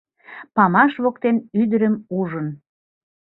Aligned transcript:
Памаш 0.55 0.93
воктен 1.03 1.35
ӱдырым 1.61 1.95
ужын 2.19 2.47